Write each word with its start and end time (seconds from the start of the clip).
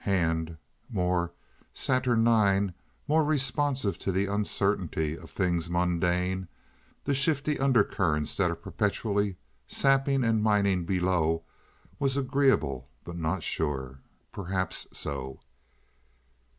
Hand, 0.05 0.57
more 0.89 1.31
saturnine, 1.75 2.73
more 3.07 3.23
responsive 3.23 3.99
to 3.99 4.11
the 4.11 4.25
uncertainty 4.25 5.15
of 5.15 5.29
things 5.29 5.69
mundane—the 5.69 7.13
shifty 7.13 7.59
undercurrents 7.59 8.35
that 8.37 8.49
are 8.49 8.55
perpetually 8.55 9.35
sapping 9.67 10.23
and 10.23 10.41
mining 10.41 10.85
below—was 10.85 12.17
agreeable, 12.17 12.87
but 13.03 13.15
not 13.15 13.43
sure. 13.43 13.99
Perhaps 14.31 14.87
so. 14.91 15.39